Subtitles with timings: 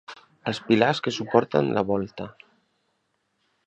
[0.51, 2.31] Els pilars que suporten la volta.